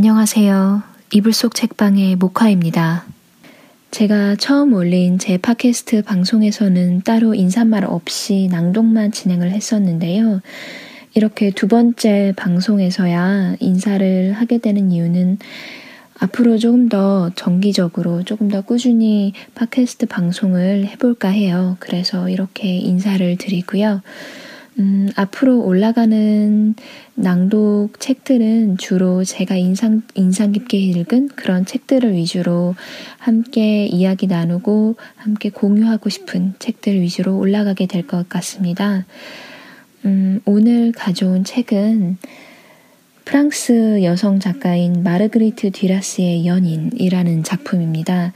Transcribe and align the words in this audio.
안녕하세요. 0.00 0.82
이불 1.12 1.34
속 1.34 1.54
책방의 1.54 2.16
모카입니다. 2.16 3.04
제가 3.90 4.34
처음 4.36 4.72
올린 4.72 5.18
제 5.18 5.36
팟캐스트 5.36 6.04
방송에서는 6.04 7.02
따로 7.02 7.34
인사말 7.34 7.84
없이 7.84 8.48
낭독만 8.50 9.12
진행을 9.12 9.50
했었는데요. 9.50 10.40
이렇게 11.12 11.50
두 11.50 11.68
번째 11.68 12.32
방송에서야 12.34 13.56
인사를 13.60 14.32
하게 14.32 14.56
되는 14.56 14.90
이유는 14.90 15.36
앞으로 16.18 16.56
조금 16.56 16.88
더 16.88 17.30
정기적으로 17.34 18.22
조금 18.22 18.48
더 18.48 18.62
꾸준히 18.62 19.34
팟캐스트 19.54 20.06
방송을 20.06 20.86
해볼까 20.86 21.28
해요. 21.28 21.76
그래서 21.78 22.30
이렇게 22.30 22.74
인사를 22.74 23.36
드리고요. 23.36 24.00
음, 24.80 25.10
앞으로 25.14 25.60
올라가는 25.60 26.74
낭독 27.14 28.00
책들은 28.00 28.78
주로 28.78 29.24
제가 29.24 29.56
인상, 29.56 30.00
인상 30.14 30.52
깊게 30.52 30.78
읽은 30.78 31.28
그런 31.36 31.66
책들을 31.66 32.14
위주로 32.14 32.74
함께 33.18 33.84
이야기 33.84 34.26
나누고 34.26 34.96
함께 35.16 35.50
공유하고 35.50 36.08
싶은 36.08 36.54
책들 36.58 36.98
위주로 36.98 37.36
올라가게 37.38 37.86
될 37.86 38.06
것 38.06 38.26
같습니다. 38.30 39.04
음, 40.06 40.40
오늘 40.46 40.92
가져온 40.92 41.44
책은 41.44 42.16
프랑스 43.26 44.02
여성 44.02 44.40
작가인 44.40 45.02
마르그리트 45.02 45.72
듀라스의 45.72 46.46
연인이라는 46.46 47.44
작품입니다. 47.44 48.32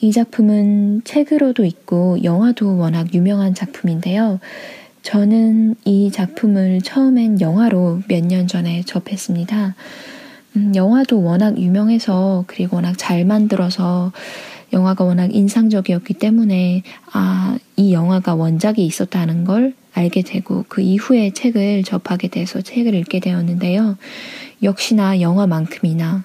이 0.00 0.10
작품은 0.12 1.02
책으로도 1.04 1.64
있고 1.66 2.24
영화도 2.24 2.78
워낙 2.78 3.12
유명한 3.14 3.54
작품인데요. 3.54 4.40
저는 5.04 5.76
이 5.84 6.10
작품을 6.10 6.80
처음엔 6.80 7.40
영화로 7.40 8.00
몇 8.08 8.24
년 8.24 8.46
전에 8.48 8.82
접했습니다. 8.86 9.74
음, 10.56 10.72
영화도 10.74 11.22
워낙 11.22 11.58
유명해서 11.58 12.44
그리고 12.46 12.76
워낙 12.76 12.94
잘 12.96 13.24
만들어서 13.26 14.12
영화가 14.72 15.04
워낙 15.04 15.34
인상적이었기 15.34 16.14
때문에 16.14 16.82
아, 17.12 17.58
이 17.76 17.92
영화가 17.92 18.34
원작이 18.34 18.84
있었다는 18.86 19.44
걸 19.44 19.74
알게 19.92 20.22
되고 20.22 20.64
그 20.68 20.80
이후에 20.80 21.32
책을 21.32 21.84
접하게 21.84 22.28
돼서 22.28 22.62
책을 22.62 22.94
읽게 22.94 23.20
되었는데요. 23.20 23.98
역시나 24.62 25.20
영화만큼이나 25.20 26.24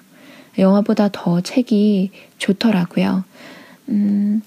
영화보다 0.58 1.10
더 1.12 1.42
책이 1.42 2.12
좋더라고요. 2.38 3.24
음, 3.90 4.40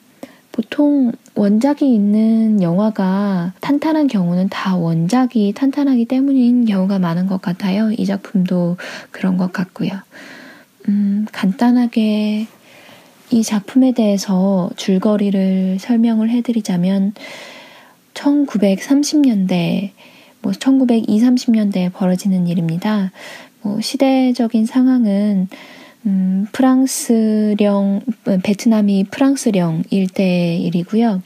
보통 0.54 1.12
원작이 1.34 1.94
있는 1.94 2.62
영화가 2.62 3.54
탄탄한 3.60 4.08
경우는 4.08 4.50
다 4.50 4.78
원작이 4.78 5.52
탄탄하기 5.54 6.06
때문인 6.06 6.66
경우가 6.66 7.00
많은 7.00 7.26
것 7.26 7.42
같아요. 7.42 7.92
이 7.92 8.06
작품도 8.06 8.78
그런 9.10 9.38
것 9.38 9.52
같고요. 9.52 9.90
음, 10.88 11.26
간단하게 11.32 12.46
이 13.32 13.44
작품에 13.44 13.94
대해서 13.94 14.70
줄거리를 14.76 15.78
설명을 15.80 16.30
해드리자면 16.30 17.14
1930년대, 18.14 19.90
뭐 20.42 20.52
1920, 20.52 21.08
30년대에 21.20 21.92
벌어지는 21.92 22.46
일입니다. 22.46 23.12
뭐 23.64 23.82
시대적인 23.82 24.68
상황은 24.68 25.48
음, 26.06 26.48
프랑스령, 26.52 28.02
베트남이 28.44 29.06
프랑스령 29.06 29.84
일대 29.90 30.58
일이고요. 30.58 31.22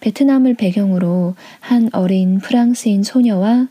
베트남을 0.00 0.54
배경으로 0.54 1.34
한 1.60 1.90
어린 1.92 2.38
프랑스인 2.38 3.02
소녀와 3.02 3.68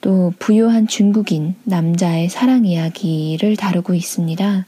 또 0.00 0.32
부유한 0.38 0.88
중국인 0.88 1.54
남자의 1.64 2.28
사랑 2.28 2.66
이야기를 2.66 3.56
다루고 3.56 3.94
있습니다. 3.94 4.66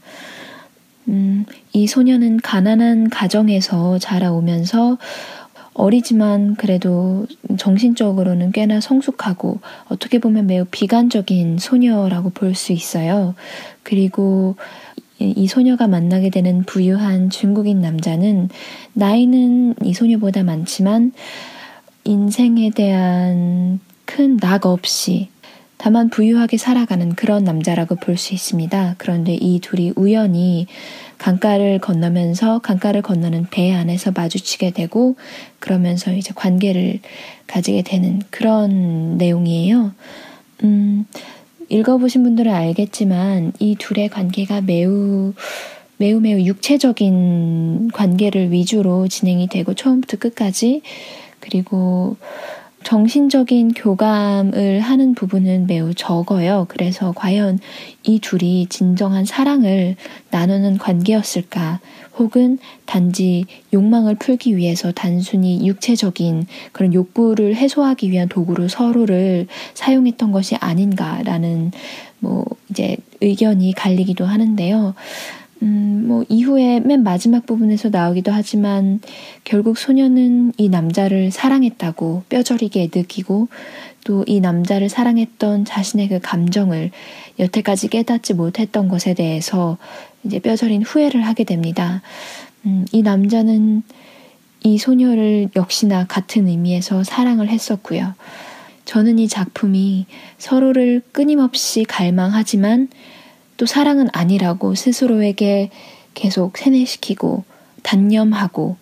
음, 1.09 1.45
이 1.73 1.87
소녀는 1.87 2.39
가난한 2.41 3.11
가정에서 3.11 3.99
자라오면서 3.99 4.99
어리지만 5.75 6.55
그래도 6.55 7.27
정신적으로는 7.59 8.51
꽤나 8.53 8.81
성숙하고 8.81 9.61
어떻게 9.89 10.19
보면 10.19 10.47
매우 10.47 10.65
비관적인 10.65 11.59
소녀라고 11.59 12.31
볼 12.31 12.55
수 12.55 12.73
있어요. 12.73 13.35
그리고 13.83 14.57
이 15.19 15.47
소녀가 15.47 15.87
만나게 15.89 16.31
되는 16.31 16.63
부유한 16.65 17.31
중국인 17.31 17.81
남자는 17.81 18.49
나이는 18.93 19.75
이 19.83 19.95
소녀보다 19.95 20.43
많지만 20.43 21.13
인생에 22.05 22.71
대한 22.71 23.81
큰 24.05 24.37
낙 24.39 24.67
없이 24.67 25.29
다만 25.79 26.09
부유하게 26.09 26.57
살아가는 26.57 27.15
그런 27.15 27.45
남자라고 27.45 27.97
볼 27.97 28.17
수 28.17 28.33
있습니다. 28.35 28.95
그런데 28.99 29.35
이 29.35 29.61
둘이 29.61 29.93
우연히 29.97 30.67
강가를 31.19 31.81
건너면서 31.81 32.61
강가를 32.61 33.03
건너는 33.03 33.47
배 33.51 33.73
안에서 33.73 34.13
마주치게 34.15 34.71
되고 34.71 35.17
그러면서 35.59 36.13
이제 36.13 36.33
관계를 36.35 37.01
가지게 37.47 37.83
되는 37.83 38.23
그런 38.31 39.19
내용이에요. 39.19 39.93
음, 40.65 41.07
읽어보신 41.69 42.23
분들은 42.23 42.53
알겠지만 42.53 43.53
이 43.59 43.77
둘의 43.79 44.09
관계가 44.09 44.61
매우 44.61 45.33
매우 45.99 46.21
매우 46.21 46.41
육체적인 46.41 47.91
관계를 47.93 48.53
위주로 48.53 49.09
진행이 49.09 49.49
되고 49.49 49.75
처음부터 49.75 50.19
끝까지 50.19 50.83
그리고 51.41 52.17
정신적인 52.87 53.73
교감을 53.73 54.79
하는 54.79 55.17
부분은 55.17 55.67
매우 55.67 55.93
적어요. 55.93 56.67
그래서 56.69 57.11
과연 57.11 57.59
이 58.05 58.21
둘이 58.21 58.69
진정한 58.69 59.25
사랑을 59.25 59.97
나누는 60.31 60.79
관계였을까? 60.79 61.81
혹은 62.17 62.61
단지 62.85 63.47
욕망을 63.75 64.15
풀기 64.15 64.57
위해서 64.57 64.93
단순히 64.93 65.67
육체적인 65.67 66.47
그런 66.71 66.95
욕구를 66.95 67.57
해소하기 67.57 68.13
위한 68.13 68.29
도구로 68.29 68.69
서로를 68.69 69.49
사용했던 69.75 70.31
것이 70.31 70.55
아닌가라는 70.55 71.73
뭐 72.21 72.45
이제 72.71 72.99
의견이 73.21 73.73
갈리기도 73.73 74.25
하는데요. 74.25 74.95
음, 75.67 76.05
뭐, 76.07 76.25
이후에 76.29 76.81
맨 76.81 77.03
마지막 77.03 77.45
부분에서 77.45 77.89
나오기도 77.91 78.31
하지만 78.33 79.01
결국 79.45 79.77
소녀는 79.77 80.53
이 80.57 80.69
남자를 80.69 81.31
사랑했다고 81.31 82.23
뼈저리게 82.29 82.91
느끼고 82.95 83.49
또 84.07 84.23
이 84.27 84.41
남자를 84.41 84.89
사랑했던 84.89 85.65
자신의 85.65 86.09
그 86.09 86.21
감정을 86.21 86.93
여태까지 87.41 87.89
깨닫지 87.89 88.35
못했던 88.35 88.89
것에 88.89 89.15
대해서 89.15 89.79
이제 90.23 90.39
뼈저린 90.39 90.83
후회를 90.83 91.27
하게 91.27 91.45
됩니다. 91.45 92.03
음, 92.65 92.85
이 92.93 93.03
남자는 93.03 93.83
이 94.63 94.79
소녀를 94.79 95.51
역시나 95.57 96.07
같은 96.07 96.47
의미에서 96.49 97.05
사랑을 97.05 97.49
했었고요. 97.49 98.15
저는 98.85 99.19
이 99.19 99.27
작품이 99.27 100.07
서로를 100.39 101.03
끊임없이 101.11 101.83
갈망하지만 101.83 102.89
또 103.57 103.67
사랑은 103.67 104.09
아니라고 104.13 104.75
스스로에게 104.75 105.71
계속 106.15 106.57
세뇌시키고 106.59 107.45
단념하고 107.83 108.77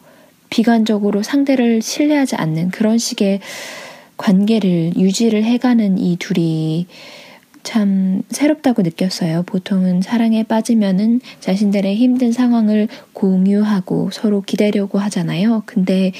비관적으로 0.50 1.22
상대를 1.22 1.82
신뢰하지 1.82 2.36
않는 2.36 2.70
그런 2.70 2.98
식의 2.98 3.40
관계를 4.16 4.92
유지를 4.96 5.42
해가는 5.42 5.98
이 5.98 6.16
둘이 6.16 6.86
참 7.64 8.22
새롭다고 8.30 8.82
느꼈어요. 8.82 9.42
보통은 9.44 10.02
사랑에 10.02 10.44
빠지면은 10.44 11.20
자신들의 11.40 11.96
힘든 11.96 12.30
상황을 12.30 12.88
공유하고 13.14 14.10
서로 14.12 14.42
기대려고 14.42 14.98
하잖아요. 14.98 15.62
근데 15.66 16.12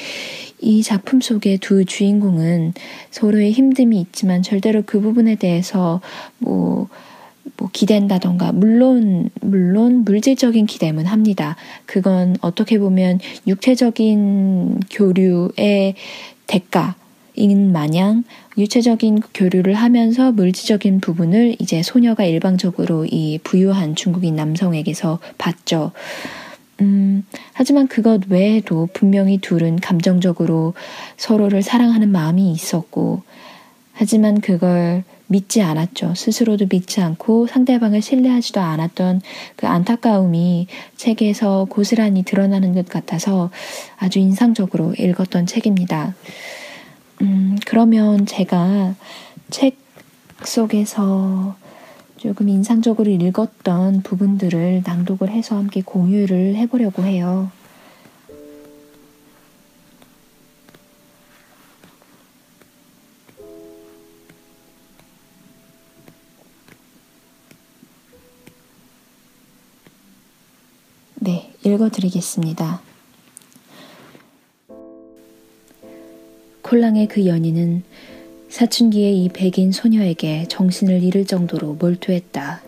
이 0.59 0.81
작품 0.81 1.21
속의 1.21 1.59
두 1.59 1.85
주인공은 1.85 2.73
서로의 3.11 3.53
힘듦이 3.53 3.95
있지만 3.95 4.41
절대로 4.41 4.81
그 4.85 4.99
부분에 4.99 5.35
대해서 5.35 6.01
뭐 6.39 6.89
뭐 7.57 7.69
기댄다던가 7.71 8.51
물론 8.51 9.29
물론 9.41 10.03
물질적인 10.03 10.65
기대은 10.65 11.05
합니다. 11.05 11.55
그건 11.85 12.35
어떻게 12.41 12.79
보면 12.79 13.19
육체적인 13.47 14.79
교류의 14.89 15.95
대가인 16.47 17.71
마냥 17.71 18.23
유체적인 18.57 19.21
교류를 19.33 19.73
하면서 19.73 20.31
물질적인 20.31 21.01
부분을 21.01 21.55
이제 21.59 21.83
소녀가 21.83 22.23
일방적으로 22.23 23.05
이 23.05 23.39
부유한 23.43 23.95
중국인 23.95 24.35
남성에게서 24.35 25.19
받죠. 25.37 25.91
음, 26.81 27.25
하지만 27.53 27.87
그것 27.87 28.27
외에도 28.27 28.89
분명히 28.93 29.37
둘은 29.37 29.77
감정적으로 29.77 30.73
서로를 31.17 31.61
사랑하는 31.61 32.09
마음이 32.11 32.51
있었고, 32.51 33.21
하지만 33.93 34.41
그걸 34.41 35.03
믿지 35.27 35.61
않았죠. 35.61 36.13
스스로도 36.15 36.67
믿지 36.69 37.01
않고 37.01 37.47
상대방을 37.47 38.01
신뢰하지도 38.01 38.59
않았던 38.59 39.21
그 39.55 39.67
안타까움이 39.67 40.67
책에서 40.95 41.65
고스란히 41.69 42.23
드러나는 42.23 42.73
것 42.73 42.87
같아서 42.87 43.49
아주 43.97 44.19
인상적으로 44.19 44.93
읽었던 44.93 45.45
책입니다. 45.45 46.15
음, 47.21 47.57
그러면 47.65 48.25
제가 48.25 48.95
책 49.49 49.77
속에서 50.43 51.55
조금 52.17 52.49
인상적으로 52.49 53.09
읽었던 53.11 54.01
부분들을 54.01 54.83
낭독을 54.85 55.29
해서 55.29 55.57
함께 55.57 55.81
공유를 55.81 56.55
해보려고 56.55 57.03
해요. 57.03 57.49
읽어드리겠습니다. 71.65 72.81
콜랑의 76.61 77.07
그 77.07 77.25
연인은 77.25 77.83
사춘기의 78.49 79.23
이 79.23 79.29
백인 79.29 79.71
소녀에게 79.71 80.45
정신을 80.47 81.03
잃을 81.03 81.25
정도로 81.25 81.73
몰두했다. 81.73 82.63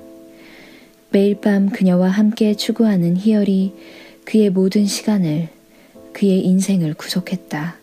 매일 1.11 1.39
밤 1.39 1.69
그녀와 1.69 2.09
함께 2.09 2.55
추구하는 2.55 3.15
희열이 3.15 3.73
그의 4.25 4.49
모든 4.49 4.85
시간을, 4.85 5.49
그의 6.11 6.45
인생을 6.45 6.95
구속했다. 6.95 7.77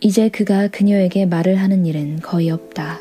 이제 0.00 0.28
그가 0.28 0.68
그녀에게 0.68 1.26
말을 1.26 1.56
하는 1.56 1.86
일은 1.86 2.20
거의 2.20 2.50
없다. 2.50 3.00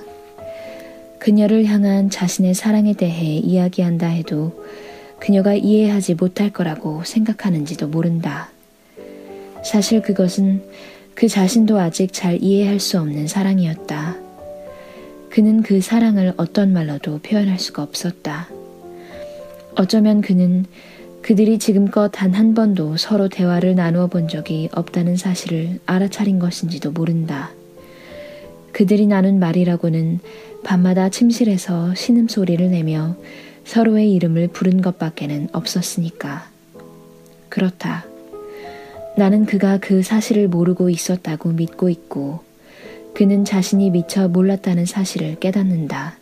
그녀를 1.17 1.65
향한 1.65 2.09
자신의 2.09 2.53
사랑에 2.53 2.93
대해 2.93 3.38
이야기한다 3.38 4.07
해도 4.07 4.63
그녀가 5.21 5.53
이해하지 5.53 6.15
못할 6.15 6.51
거라고 6.51 7.03
생각하는지도 7.03 7.88
모른다. 7.88 8.50
사실 9.63 10.01
그것은 10.01 10.63
그 11.13 11.27
자신도 11.27 11.79
아직 11.79 12.12
잘 12.12 12.41
이해할 12.41 12.79
수 12.79 13.00
없는 13.00 13.27
사랑이었다. 13.27 14.18
그는 15.29 15.62
그 15.62 15.79
사랑을 15.79 16.33
어떤 16.38 16.73
말로도 16.73 17.19
표현할 17.19 17.59
수가 17.59 17.83
없었다. 17.83 18.50
어쩌면 19.75 20.21
그는 20.21 20.65
그들이 21.21 21.59
지금껏 21.59 22.09
단 22.09 22.33
한 22.33 22.56
번도 22.56 22.97
서로 22.97 23.29
대화를 23.29 23.75
나누어 23.75 24.07
본 24.07 24.27
적이 24.27 24.69
없다는 24.74 25.17
사실을 25.17 25.79
알아차린 25.85 26.39
것인지도 26.39 26.91
모른다. 26.91 27.51
그들이 28.71 29.06
나눈 29.06 29.38
말이라고는 29.39 30.19
밤마다 30.63 31.09
침실에서 31.09 31.94
신음소리를 31.94 32.71
내며 32.71 33.15
서로의 33.65 34.11
이름을 34.13 34.49
부른 34.49 34.81
것밖에는 34.81 35.49
없었으니까. 35.51 36.49
그렇다. 37.49 38.05
나는 39.17 39.45
그가 39.45 39.77
그 39.77 40.03
사실을 40.03 40.47
모르고 40.47 40.89
있었다고 40.89 41.49
믿고 41.49 41.89
있고 41.89 42.39
그는 43.13 43.43
자신이 43.43 43.89
미처 43.91 44.27
몰랐다는 44.27 44.85
사실을 44.85 45.35
깨닫는다. 45.39 46.17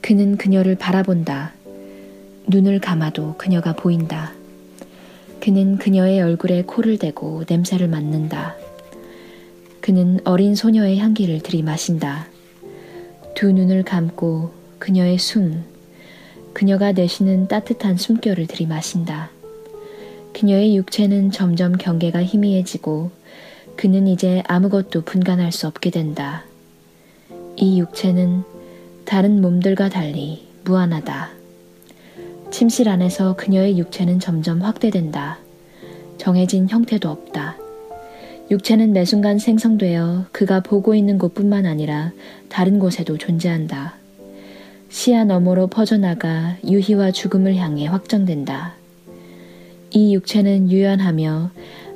그는 0.00 0.36
그녀를 0.36 0.74
바라본다. 0.74 1.52
눈을 2.46 2.80
감아도 2.80 3.36
그녀가 3.36 3.74
보인다. 3.74 4.32
그는 5.40 5.76
그녀의 5.76 6.20
얼굴에 6.22 6.62
코를 6.62 6.98
대고 6.98 7.44
냄새를 7.48 7.88
맡는다. 7.88 8.56
그는 9.80 10.18
어린 10.24 10.54
소녀의 10.54 10.98
향기를 10.98 11.40
들이마신다. 11.40 12.26
두 13.38 13.52
눈을 13.52 13.84
감고 13.84 14.50
그녀의 14.80 15.16
숨, 15.18 15.62
그녀가 16.54 16.90
내쉬는 16.90 17.46
따뜻한 17.46 17.96
숨결을 17.96 18.48
들이마신다. 18.48 19.30
그녀의 20.34 20.76
육체는 20.76 21.30
점점 21.30 21.76
경계가 21.76 22.24
희미해지고 22.24 23.12
그는 23.76 24.08
이제 24.08 24.42
아무것도 24.48 25.02
분간할 25.02 25.52
수 25.52 25.68
없게 25.68 25.90
된다. 25.90 26.46
이 27.54 27.78
육체는 27.78 28.42
다른 29.04 29.40
몸들과 29.40 29.88
달리 29.88 30.48
무한하다. 30.64 31.30
침실 32.50 32.88
안에서 32.88 33.36
그녀의 33.36 33.78
육체는 33.78 34.18
점점 34.18 34.62
확대된다. 34.62 35.38
정해진 36.16 36.68
형태도 36.68 37.08
없다. 37.08 37.47
육체는 38.50 38.92
매 38.92 39.04
순간 39.04 39.38
생성되어 39.38 40.26
그가 40.32 40.60
보고 40.60 40.94
있는 40.94 41.18
곳뿐만 41.18 41.66
아니라 41.66 42.12
다른 42.48 42.78
곳에도 42.78 43.18
존재한다. 43.18 43.94
시야 44.88 45.24
너머로 45.24 45.66
퍼져나가 45.66 46.56
유희와 46.64 47.10
죽음을 47.10 47.56
향해 47.56 47.86
확정된다. 47.86 48.72
이 49.90 50.14
육체는 50.14 50.70
유연하며 50.70 51.50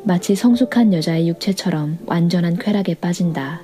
마치 0.05 0.35
성숙한 0.35 0.93
여자의 0.93 1.27
육체처럼 1.29 1.99
완전한 2.05 2.59
쾌락에 2.59 2.95
빠진다. 2.97 3.63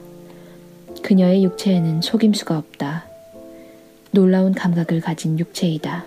그녀의 1.03 1.45
육체에는 1.45 2.01
속임수가 2.01 2.57
없다. 2.57 3.05
놀라운 4.13 4.55
감각을 4.55 5.03
가진 5.03 5.39
육체이다. 5.39 6.07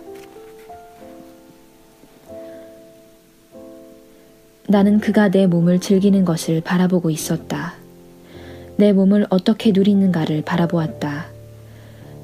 나는 4.71 4.99
그가 4.99 5.29
내 5.29 5.47
몸을 5.47 5.79
즐기는 5.79 6.23
것을 6.23 6.61
바라보고 6.61 7.09
있었다. 7.09 7.73
내 8.77 8.93
몸을 8.93 9.27
어떻게 9.29 9.71
누리는가를 9.73 10.41
바라보았다. 10.43 11.25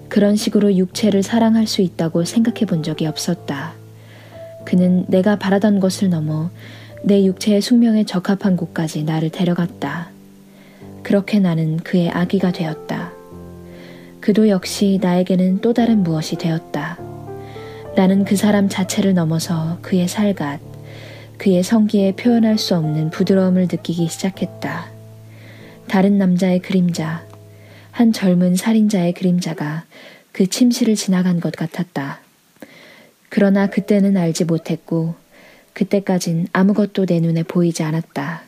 그런 0.07 0.38
식으로 0.38 0.75
육체를 0.75 1.23
사랑할 1.23 1.67
수 1.67 1.81
있다고 1.81 2.23
생각해 2.23 2.61
본 2.61 2.83
적이 2.83 3.07
없었다. 3.07 3.73
그는 4.63 5.05
내가 5.07 5.38
바라던 5.38 5.81
것을 5.81 6.09
넘어 6.09 6.49
내 7.03 7.25
육체의 7.25 7.61
숙명에 7.61 8.05
적합한 8.05 8.55
곳까지 8.55 9.03
나를 9.03 9.29
데려갔다. 9.29 10.09
그렇게 11.03 11.39
나는 11.39 11.77
그의 11.77 12.09
아기가 12.09 12.53
되었다. 12.53 13.11
그도 14.21 14.47
역시 14.47 15.00
나에게는 15.01 15.59
또 15.59 15.73
다른 15.73 16.01
무엇이 16.01 16.38
되었다. 16.38 16.97
나는 17.95 18.23
그 18.23 18.35
사람 18.35 18.69
자체를 18.69 19.13
넘어서 19.13 19.79
그의 19.81 20.07
살갓, 20.07 20.76
그의 21.38 21.63
성기에 21.63 22.13
표현할 22.13 22.57
수 22.57 22.75
없는 22.75 23.12
부드러움을 23.12 23.63
느끼기 23.63 24.07
시작했다. 24.07 24.89
다른 25.88 26.18
남자의 26.18 26.60
그림자, 26.60 27.25
한 27.92 28.12
젊은 28.12 28.56
살인자의 28.56 29.13
그림자가 29.13 29.86
그 30.31 30.48
침실을 30.48 30.95
지나간 30.95 31.39
것 31.39 31.54
같았다. 31.56 32.19
그러나 33.30 33.68
그때는 33.68 34.18
알지 34.18 34.45
못했고, 34.45 35.16
그때까진 35.74 36.48
아무것도 36.54 37.06
내 37.06 37.19
눈에 37.19 37.44
보이지 37.44 37.84
않았다. 37.84 38.42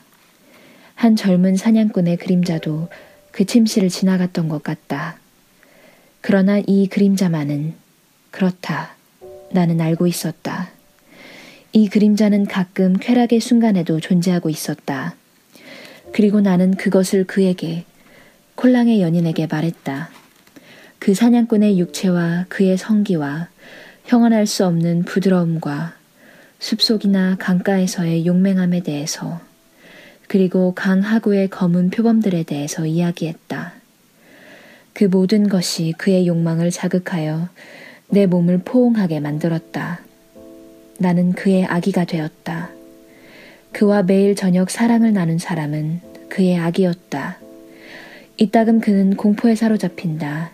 한 0.96 1.16
젊은 1.16 1.56
사냥꾼의 1.56 2.16
그림자도 2.16 2.88
그 3.30 3.44
침실을 3.44 3.88
지나갔던 3.88 4.48
것 4.48 4.62
같다. 4.62 5.16
그러나 6.20 6.60
이 6.66 6.88
그림자만은 6.88 7.74
그렇다. 8.30 8.96
나는 9.52 9.80
알고 9.80 10.06
있었다. 10.06 10.70
이 11.72 11.88
그림자는 11.88 12.46
가끔 12.46 12.94
쾌락의 12.94 13.38
순간에도 13.38 14.00
존재하고 14.00 14.50
있었다. 14.50 15.14
그리고 16.12 16.40
나는 16.40 16.74
그것을 16.74 17.24
그에게 17.24 17.84
콜랑의 18.56 19.00
연인에게 19.00 19.46
말했다. 19.46 20.10
그 20.98 21.14
사냥꾼의 21.14 21.78
육체와 21.78 22.46
그의 22.48 22.76
성기와 22.76 23.48
형언할 24.04 24.48
수 24.48 24.66
없는 24.66 25.04
부드러움과 25.04 25.94
숲속이나 26.58 27.36
강가에서의 27.38 28.26
용맹함에 28.26 28.82
대해서 28.82 29.40
그리고 30.26 30.74
강 30.74 31.00
하구의 31.00 31.50
검은 31.50 31.90
표범들에 31.90 32.42
대해서 32.42 32.84
이야기했다. 32.84 33.74
그 34.92 35.04
모든 35.04 35.48
것이 35.48 35.94
그의 35.96 36.26
욕망을 36.26 36.72
자극하여 36.72 37.48
내 38.08 38.26
몸을 38.26 38.58
포옹하게 38.64 39.20
만들었다. 39.20 40.00
나는 41.00 41.32
그의 41.32 41.64
아기가 41.64 42.04
되었다. 42.04 42.68
그와 43.72 44.02
매일 44.02 44.34
저녁 44.34 44.68
사랑을 44.68 45.14
나눈 45.14 45.38
사람은 45.38 46.02
그의 46.28 46.58
아기였다. 46.58 47.38
이따금 48.36 48.80
그는 48.80 49.16
공포에 49.16 49.54
사로잡힌다. 49.54 50.50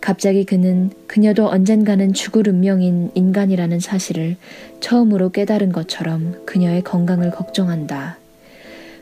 갑자기 0.00 0.44
그는 0.44 0.92
그녀도 1.08 1.48
언젠가는 1.48 2.12
죽을 2.12 2.48
운명인 2.48 3.10
인간이라는 3.16 3.80
사실을 3.80 4.36
처음으로 4.78 5.30
깨달은 5.30 5.72
것처럼 5.72 6.46
그녀의 6.46 6.84
건강을 6.84 7.32
걱정한다. 7.32 8.18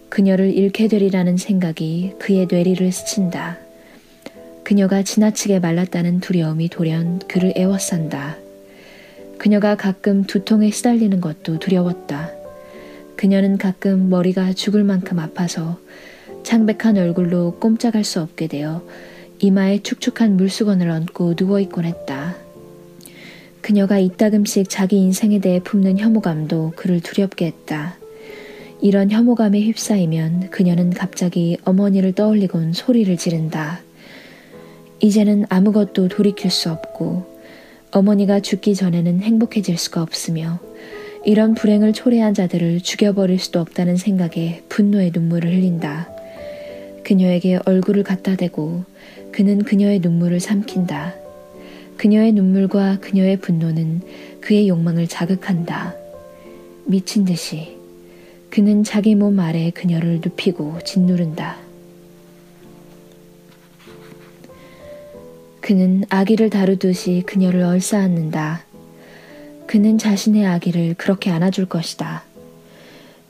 그녀를 0.09 0.55
잃게 0.55 0.89
되리라는 0.89 1.37
생각이 1.37 2.15
그의 2.19 2.47
뇌리를 2.51 2.91
스친다. 2.91 3.59
그녀가 4.63 5.03
지나치게 5.03 5.59
말랐다는 5.59 6.21
두려움이 6.21 6.71
돌연 6.71 7.19
그를 7.29 7.53
애워싼다. 7.55 8.44
그녀가 9.45 9.77
가끔 9.77 10.25
두통에 10.25 10.71
시달리는 10.71 11.21
것도 11.21 11.59
두려웠다. 11.59 12.31
그녀는 13.15 13.59
가끔 13.59 14.09
머리가 14.09 14.55
죽을 14.55 14.85
만큼 14.85 15.19
아파서 15.19 15.79
창백한 16.45 16.97
얼굴로 16.97 17.59
꼼짝할 17.61 18.05
수 18.05 18.23
없게 18.23 18.47
되어 18.47 18.83
이마에 19.41 19.83
축축한 19.83 20.39
물수건을 20.39 20.89
얹고 20.89 21.35
누워있곤 21.39 21.85
했다. 21.85 22.37
그녀가 23.61 23.99
이따금씩 23.99 24.71
자기 24.71 24.97
인생에 24.97 25.41
대해 25.41 25.61
품는 25.61 25.99
혐오감도 25.99 26.73
그를 26.75 27.01
두렵게 27.01 27.45
했다. 27.45 27.99
이런 28.81 29.11
혐오감에 29.11 29.61
휩싸이면 29.61 30.49
그녀는 30.53 30.89
갑자기 30.89 31.59
어머니를 31.67 32.15
떠올리곤 32.15 32.73
소리를 32.73 33.15
지른다. 33.19 33.83
이제는 35.01 35.45
아무것도 35.51 36.09
돌이킬 36.09 36.51
수 36.51 36.71
없고 36.71 37.34
어머니가 37.95 38.41
죽기 38.41 38.75
전에는 38.75 39.21
행복해질 39.21 39.79
수가 39.79 40.03
없으며 40.03 40.59
이런 41.25 41.55
불행을 41.55 41.93
초래한 41.93 42.35
자들을 42.35 42.81
죽여버릴 42.81 43.39
수도 43.39 43.61
없다는 43.61 43.97
생각에 43.97 44.63
분노의 44.69 45.13
눈물을 45.15 45.49
흘린다. 45.49 46.09
그녀에게 47.05 47.61
얼굴을 47.65 48.03
갖다 48.03 48.35
대고 48.35 48.83
그는 49.31 49.63
그녀의 49.63 50.01
눈물을 50.01 50.41
삼킨다. 50.41 51.15
그녀의 51.97 52.33
눈물과 52.33 52.99
그녀의 53.01 53.37
분노는 53.37 54.01
그의 54.41 54.69
욕망을 54.69 55.07
자극한다. 55.07 55.95
미친 56.87 57.25
듯이 57.25 57.77
그는 58.51 58.83
자기 58.83 59.15
몸 59.15 59.39
아래 59.39 59.71
그녀를 59.71 60.21
눕히고 60.23 60.81
짓누른다. 60.85 61.64
그는 65.65 66.05
아기를 66.11 66.51
다루듯이 66.51 67.23
그녀를 67.25 67.63
얼싸안는다. 67.63 68.67
그는 69.67 69.97
자신의 69.97 70.45
아기를 70.45 70.93
그렇게 70.99 71.31
안아줄 71.31 71.71
것이다. 71.71 72.23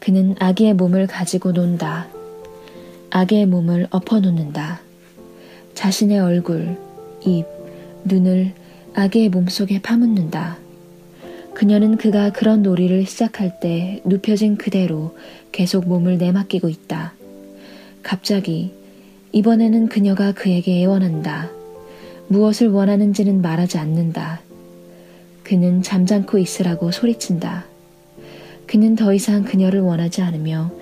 그는 0.01 0.35
아기의 0.41 0.75
몸을 0.75 1.07
가지고 1.07 1.53
논다. 1.53 2.09
아기의 3.11 3.47
몸을 3.47 3.87
엎어놓는다. 3.91 4.81
자신의 5.75 6.19
얼굴, 6.19 6.77
입, 7.25 7.47
눈을 8.03 8.51
아기의 8.95 9.29
몸속에 9.29 9.81
파묻는다. 9.81 10.59
그녀는 11.55 11.97
그가 11.97 12.31
그런 12.31 12.65
놀이를 12.65 13.07
시작할 13.07 13.61
때 13.61 14.03
눕혀진 14.05 14.57
그대로 14.57 15.17
계속 15.53 15.87
몸을 15.87 16.19
내맡기고 16.19 16.69
있다. 16.69 17.15
갑자기 18.03 18.73
이번에는 19.31 19.87
그녀가 19.87 20.33
그에게 20.33 20.83
애원한다. 20.83 21.63
무엇을 22.29 22.69
원하는지는 22.69 23.43
말하지 23.43 23.79
않는다. 23.79 24.41
그는 25.43 25.83
잠잠고 25.83 26.39
있으라고 26.39 26.91
소리친다. 26.91 27.67
그는 28.67 28.97
더 28.97 29.13
이상 29.13 29.45
그녀를 29.45 29.81
원하지 29.81 30.23
않으며 30.23 30.73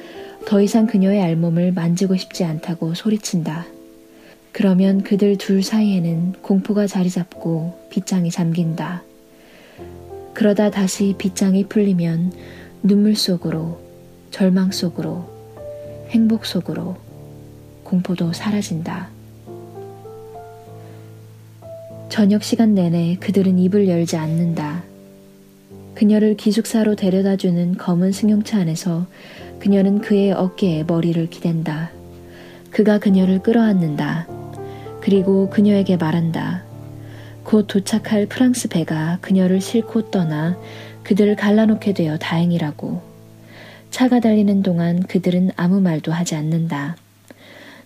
더 0.46 0.60
이상 0.60 0.86
그녀의 0.86 1.20
알몸을 1.20 1.72
만지고 1.72 2.16
싶지 2.16 2.44
않다고 2.44 2.94
소리친다. 2.94 3.66
그러면 4.52 5.02
그들 5.02 5.38
둘 5.38 5.62
사이에는 5.62 6.34
공포가 6.42 6.86
자리 6.86 7.10
잡고 7.10 7.86
빗장이 7.90 8.30
잠긴다. 8.30 9.02
그러다 10.34 10.70
다시 10.70 11.14
빗장이 11.18 11.64
풀리면 11.64 12.32
눈물 12.82 13.16
속으로, 13.16 13.80
절망 14.30 14.70
속으로, 14.72 15.28
행복 16.10 16.46
속으로 16.46 16.96
공포도 17.84 18.32
사라진다. 18.32 19.10
저녁 22.12 22.44
시간 22.44 22.74
내내 22.74 23.16
그들은 23.20 23.58
입을 23.58 23.88
열지 23.88 24.18
않는다. 24.18 24.82
그녀를 25.94 26.36
기숙사로 26.36 26.94
데려다 26.94 27.36
주는 27.36 27.74
검은 27.78 28.12
승용차 28.12 28.58
안에서 28.58 29.06
그녀는 29.58 30.02
그의 30.02 30.32
어깨에 30.32 30.84
머리를 30.84 31.30
기댄다. 31.30 31.90
그가 32.70 32.98
그녀를 32.98 33.38
끌어안는다. 33.38 34.26
그리고 35.00 35.48
그녀에게 35.48 35.96
말한다. 35.96 36.64
곧 37.44 37.66
도착할 37.66 38.26
프랑스 38.26 38.68
배가 38.68 39.16
그녀를 39.22 39.62
싣고 39.62 40.10
떠나 40.10 40.58
그들을 41.04 41.34
갈라놓게 41.34 41.94
되어 41.94 42.18
다행이라고. 42.18 43.00
차가 43.90 44.20
달리는 44.20 44.62
동안 44.62 45.02
그들은 45.02 45.52
아무 45.56 45.80
말도 45.80 46.12
하지 46.12 46.34
않는다. 46.34 46.94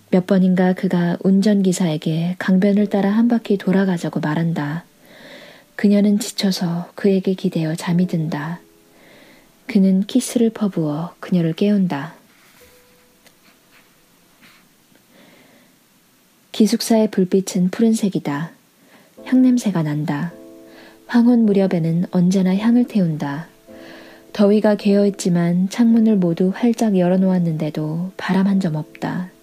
몇 0.09 0.25
번인가 0.25 0.73
그가 0.73 1.17
운전기사에게 1.21 2.35
강변을 2.39 2.87
따라 2.87 3.11
한 3.11 3.27
바퀴 3.27 3.57
돌아가자고 3.57 4.19
말한다. 4.21 4.85
그녀는 5.75 6.17
지쳐서 6.17 6.89
그에게 6.95 7.33
기대어 7.33 7.75
잠이 7.75 8.07
든다. 8.07 8.61
그는 9.67 10.03
키스를 10.03 10.49
퍼부어 10.49 11.13
그녀를 11.19 11.53
깨운다. 11.53 12.15
기숙사의 16.53 17.11
불빛은 17.11 17.69
푸른색이다. 17.69 18.51
향냄새가 19.25 19.83
난다. 19.83 20.31
황혼 21.05 21.45
무렵에는 21.45 22.05
언제나 22.11 22.55
향을 22.55 22.85
태운다. 22.85 23.47
더위가 24.33 24.75
개어있지만 24.75 25.69
창문을 25.69 26.15
모두 26.15 26.51
활짝 26.55 26.97
열어놓았는데도 26.97 28.13
바람 28.17 28.47
한 28.47 28.59
점 28.59 28.75
없다. 28.75 29.36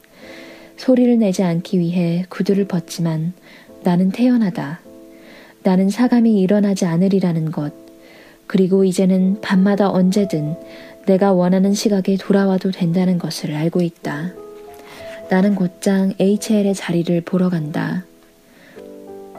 소리를 0.77 1.19
내지 1.19 1.43
않기 1.43 1.79
위해 1.79 2.25
구두를 2.29 2.67
벗지만 2.67 3.33
나는 3.83 4.11
태연하다. 4.11 4.81
나는 5.63 5.89
사감이 5.89 6.41
일어나지 6.41 6.85
않으리라는 6.85 7.51
것. 7.51 7.73
그리고 8.47 8.85
이제는 8.85 9.41
밤마다 9.41 9.91
언제든 9.91 10.57
내가 11.07 11.33
원하는 11.33 11.75
시각에 11.75 12.17
돌아와도 12.19 12.71
된다는 12.71 13.19
것을 13.19 13.55
알고 13.55 13.83
있다. 13.83 14.33
나는 15.31 15.55
곧장 15.55 16.13
HL의 16.19 16.75
자리를 16.75 17.21
보러 17.23 17.49
간다. 17.49 18.05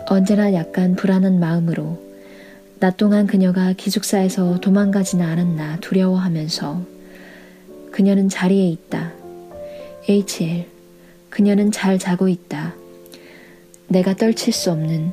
언제나 0.08 0.54
약간 0.54 0.96
불안한 0.96 1.40
마음으로 1.40 2.04
낮 2.80 2.98
동안 2.98 3.26
그녀가 3.26 3.74
기숙사에서 3.74 4.60
도망가지는 4.60 5.26
않았나 5.26 5.78
두려워하면서 5.80 6.82
그녀는 7.92 8.30
자리에 8.30 8.68
있다. 8.68 9.14
HL. 10.08 10.75
그녀는 11.36 11.70
잘 11.70 12.00
자고 12.00 12.30
있다. 12.30 12.76
내가 13.90 14.16
떨칠 14.16 14.54
수 14.54 14.72
없는 14.72 15.12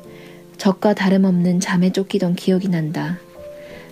적과 0.57 0.95
다름없는 0.95 1.59
잠에 1.59 1.91
쫓기던 1.91 2.37
기억이 2.37 2.69
난다. 2.69 3.19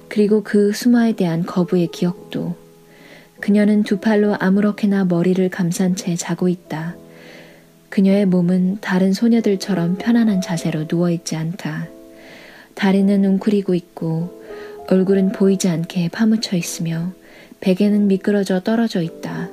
그리고 0.06 0.44
그 0.44 0.72
수마에 0.72 1.14
대한 1.14 1.44
거부의 1.44 1.88
기억도. 1.88 2.54
그녀는 3.40 3.82
두 3.82 3.98
팔로 3.98 4.36
아무렇게나 4.38 5.06
머리를 5.06 5.48
감싼 5.48 5.96
채 5.96 6.14
자고 6.14 6.48
있다. 6.48 6.94
그녀의 7.88 8.26
몸은 8.26 8.78
다른 8.80 9.12
소녀들처럼 9.12 9.96
편안한 9.98 10.40
자세로 10.40 10.84
누워있지 10.88 11.34
않다. 11.34 11.88
다리는 12.76 13.24
웅크리고 13.24 13.74
있고 13.74 14.40
얼굴은 14.86 15.32
보이지 15.32 15.68
않게 15.68 16.10
파묻혀 16.10 16.56
있으며 16.56 17.12
베개는 17.58 18.06
미끄러져 18.06 18.60
떨어져 18.60 19.02
있다. 19.02 19.49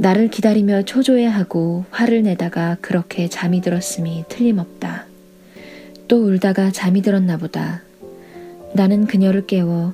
나를 0.00 0.28
기다리며 0.28 0.84
초조해하고 0.84 1.84
화를 1.90 2.22
내다가 2.22 2.78
그렇게 2.80 3.28
잠이 3.28 3.60
들었음이 3.60 4.24
틀림없다. 4.30 5.04
또 6.08 6.24
울다가 6.24 6.70
잠이 6.70 7.02
들었나 7.02 7.36
보다. 7.36 7.82
나는 8.72 9.06
그녀를 9.06 9.46
깨워 9.46 9.92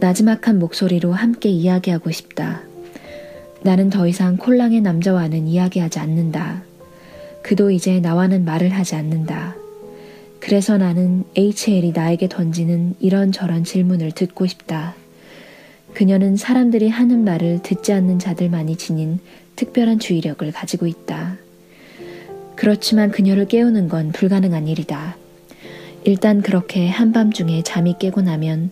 나지막한 0.00 0.58
목소리로 0.58 1.12
함께 1.12 1.50
이야기하고 1.50 2.10
싶다. 2.10 2.62
나는 3.62 3.90
더 3.90 4.08
이상 4.08 4.38
콜랑의 4.38 4.80
남자와는 4.80 5.46
이야기하지 5.46 6.00
않는다. 6.00 6.64
그도 7.42 7.70
이제 7.70 8.00
나와는 8.00 8.44
말을 8.44 8.70
하지 8.70 8.96
않는다. 8.96 9.54
그래서 10.40 10.78
나는 10.78 11.22
HL이 11.36 11.92
나에게 11.92 12.28
던지는 12.28 12.96
이런저런 12.98 13.62
질문을 13.62 14.10
듣고 14.10 14.46
싶다. 14.46 14.96
그녀는 15.94 16.36
사람들이 16.36 16.88
하는 16.88 17.22
말을 17.22 17.60
듣지 17.62 17.92
않는 17.92 18.18
자들만이 18.18 18.74
지닌 18.74 19.20
특별한 19.56 19.98
주의력을 19.98 20.50
가지고 20.52 20.86
있다. 20.86 21.36
그렇지만 22.56 23.10
그녀를 23.10 23.46
깨우는 23.46 23.88
건 23.88 24.12
불가능한 24.12 24.68
일이다. 24.68 25.16
일단 26.04 26.42
그렇게 26.42 26.88
한밤중에 26.88 27.62
잠이 27.62 27.96
깨고 27.98 28.22
나면 28.22 28.70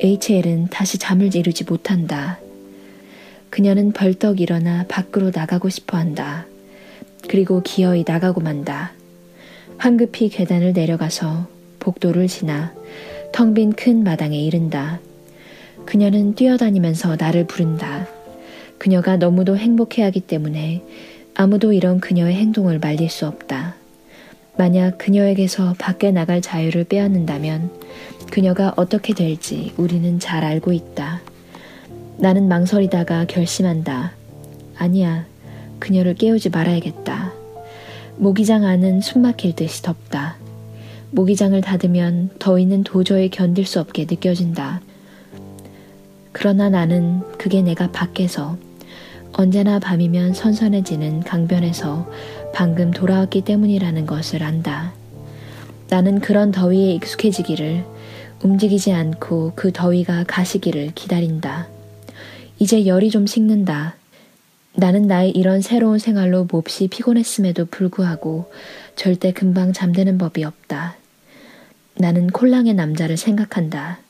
HL은 0.00 0.68
다시 0.70 0.98
잠을 0.98 1.34
이루지 1.34 1.64
못한다. 1.64 2.38
그녀는 3.50 3.92
벌떡 3.92 4.40
일어나 4.40 4.84
밖으로 4.88 5.30
나가고 5.34 5.68
싶어 5.68 5.96
한다. 5.96 6.46
그리고 7.28 7.62
기어이 7.62 8.04
나가고 8.06 8.40
만다. 8.40 8.92
황급히 9.78 10.28
계단을 10.28 10.72
내려가서 10.72 11.46
복도를 11.78 12.28
지나 12.28 12.72
텅 13.32 13.54
빈 13.54 13.72
큰 13.72 14.02
마당에 14.04 14.38
이른다. 14.38 15.00
그녀는 15.86 16.34
뛰어다니면서 16.34 17.16
나를 17.16 17.46
부른다. 17.46 18.06
그녀가 18.82 19.16
너무도 19.16 19.56
행복해하기 19.56 20.22
때문에 20.22 20.82
아무도 21.36 21.72
이런 21.72 22.00
그녀의 22.00 22.34
행동을 22.34 22.80
말릴 22.80 23.10
수 23.10 23.28
없다. 23.28 23.76
만약 24.56 24.98
그녀에게서 24.98 25.76
밖에 25.78 26.10
나갈 26.10 26.42
자유를 26.42 26.82
빼앗는다면 26.82 27.70
그녀가 28.32 28.74
어떻게 28.74 29.14
될지 29.14 29.72
우리는 29.76 30.18
잘 30.18 30.42
알고 30.42 30.72
있다. 30.72 31.20
나는 32.16 32.48
망설이다가 32.48 33.26
결심한다. 33.26 34.14
아니야, 34.76 35.26
그녀를 35.78 36.14
깨우지 36.14 36.50
말아야겠다. 36.50 37.32
모기장 38.16 38.64
안은 38.64 39.00
숨막힐 39.00 39.54
듯이 39.54 39.80
덥다. 39.82 40.38
모기장을 41.12 41.60
닫으면 41.60 42.30
더위는 42.40 42.82
도저히 42.82 43.30
견딜 43.30 43.64
수 43.64 43.78
없게 43.78 44.06
느껴진다. 44.10 44.80
그러나 46.32 46.68
나는 46.68 47.20
그게 47.38 47.62
내가 47.62 47.92
밖에서 47.92 48.58
언제나 49.32 49.78
밤이면 49.78 50.34
선선해지는 50.34 51.20
강변에서 51.20 52.10
방금 52.52 52.90
돌아왔기 52.90 53.42
때문이라는 53.42 54.06
것을 54.06 54.42
안다. 54.42 54.92
나는 55.88 56.20
그런 56.20 56.52
더위에 56.52 56.92
익숙해지기를 56.94 57.84
움직이지 58.42 58.92
않고 58.92 59.52
그 59.54 59.72
더위가 59.72 60.24
가시기를 60.26 60.92
기다린다. 60.94 61.68
이제 62.58 62.86
열이 62.86 63.10
좀 63.10 63.26
식는다. 63.26 63.96
나는 64.74 65.06
나의 65.06 65.30
이런 65.30 65.60
새로운 65.60 65.98
생활로 65.98 66.46
몹시 66.50 66.88
피곤했음에도 66.88 67.66
불구하고 67.66 68.50
절대 68.96 69.32
금방 69.32 69.72
잠드는 69.72 70.18
법이 70.18 70.44
없다. 70.44 70.96
나는 71.96 72.28
콜랑의 72.28 72.74
남자를 72.74 73.16
생각한다. 73.16 74.00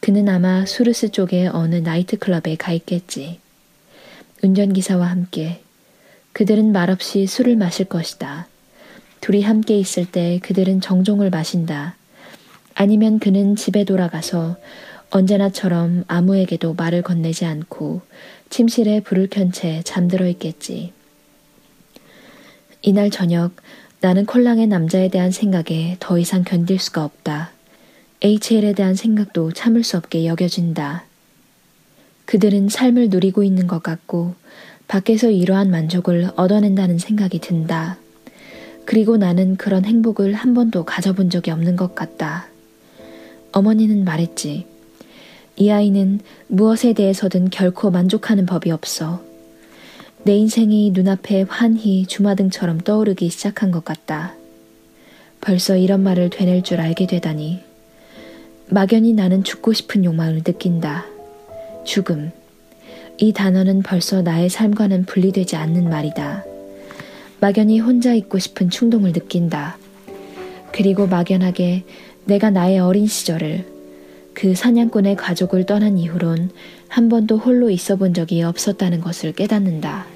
그는 0.00 0.28
아마 0.28 0.64
수르스 0.64 1.10
쪽의 1.10 1.48
어느 1.48 1.76
나이트클럽에 1.76 2.56
가 2.56 2.72
있겠지. 2.72 3.40
운전기사와 4.42 5.06
함께. 5.06 5.60
그들은 6.32 6.72
말없이 6.72 7.26
술을 7.26 7.56
마실 7.56 7.86
것이다. 7.86 8.46
둘이 9.20 9.42
함께 9.42 9.78
있을 9.78 10.06
때 10.06 10.38
그들은 10.42 10.80
정종을 10.80 11.30
마신다. 11.30 11.96
아니면 12.74 13.18
그는 13.18 13.56
집에 13.56 13.84
돌아가서 13.84 14.56
언제나처럼 15.10 16.04
아무에게도 16.06 16.74
말을 16.74 17.02
건네지 17.02 17.44
않고 17.44 18.00
침실에 18.48 19.00
불을 19.00 19.28
켠 19.28 19.52
채 19.52 19.82
잠들어 19.84 20.26
있겠지. 20.28 20.92
이날 22.82 23.10
저녁 23.10 23.52
나는 24.00 24.24
콜랑의 24.24 24.66
남자에 24.68 25.08
대한 25.08 25.30
생각에 25.30 25.96
더 26.00 26.18
이상 26.18 26.42
견딜 26.44 26.78
수가 26.78 27.04
없다. 27.04 27.50
HL에 28.22 28.72
대한 28.72 28.94
생각도 28.94 29.52
참을 29.52 29.84
수 29.84 29.98
없게 29.98 30.24
여겨진다. 30.24 31.04
그들은 32.30 32.68
삶을 32.68 33.08
누리고 33.08 33.42
있는 33.42 33.66
것 33.66 33.82
같고 33.82 34.36
밖에서 34.86 35.30
이러한 35.30 35.68
만족을 35.68 36.30
얻어낸다는 36.36 36.96
생각이 36.96 37.40
든다. 37.40 37.98
그리고 38.84 39.16
나는 39.16 39.56
그런 39.56 39.84
행복을 39.84 40.34
한 40.34 40.54
번도 40.54 40.84
가져본 40.84 41.30
적이 41.30 41.50
없는 41.50 41.74
것 41.74 41.96
같다. 41.96 42.46
어머니는 43.50 44.04
말했지. 44.04 44.64
이 45.56 45.70
아이는 45.70 46.20
무엇에 46.46 46.92
대해서든 46.92 47.50
결코 47.50 47.90
만족하는 47.90 48.46
법이 48.46 48.70
없어. 48.70 49.20
내 50.22 50.36
인생이 50.36 50.92
눈앞에 50.92 51.46
환히 51.48 52.06
주마등처럼 52.06 52.78
떠오르기 52.78 53.28
시작한 53.28 53.72
것 53.72 53.84
같다. 53.84 54.34
벌써 55.40 55.76
이런 55.76 56.04
말을 56.04 56.30
되낼 56.30 56.62
줄 56.62 56.80
알게 56.80 57.08
되다니. 57.08 57.58
막연히 58.68 59.14
나는 59.14 59.42
죽고 59.42 59.72
싶은 59.72 60.04
욕망을 60.04 60.44
느낀다. 60.44 61.06
죽음. 61.84 62.32
이 63.18 63.32
단어는 63.32 63.82
벌써 63.82 64.22
나의 64.22 64.48
삶과는 64.48 65.04
분리되지 65.04 65.56
않는 65.56 65.88
말이다. 65.88 66.44
막연히 67.40 67.80
혼자 67.80 68.14
있고 68.14 68.38
싶은 68.38 68.70
충동을 68.70 69.12
느낀다. 69.12 69.78
그리고 70.72 71.06
막연하게 71.06 71.84
내가 72.24 72.50
나의 72.50 72.78
어린 72.78 73.06
시절을 73.06 73.64
그 74.34 74.54
사냥꾼의 74.54 75.16
가족을 75.16 75.66
떠난 75.66 75.98
이후론 75.98 76.50
한 76.88 77.08
번도 77.08 77.38
홀로 77.38 77.70
있어 77.70 77.96
본 77.96 78.14
적이 78.14 78.42
없었다는 78.42 79.00
것을 79.00 79.32
깨닫는다. 79.32 80.06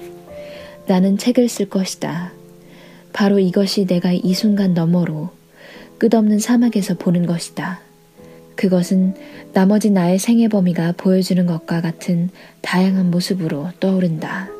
나는 0.87 1.17
책을 1.17 1.49
쓸 1.49 1.69
것이다. 1.69 2.31
바로 3.13 3.39
이것이 3.39 3.85
내가 3.85 4.11
이 4.11 4.33
순간 4.33 4.73
너머로 4.73 5.29
끝없는 5.97 6.39
사막에서 6.39 6.95
보는 6.95 7.25
것이다. 7.25 7.84
그것은 8.55 9.13
나머지 9.53 9.89
나의 9.89 10.19
생애 10.19 10.47
범위가 10.47 10.93
보여주는 10.97 11.45
것과 11.45 11.81
같은 11.81 12.29
다양한 12.61 13.11
모습으로 13.11 13.69
떠오른다. 13.79 14.54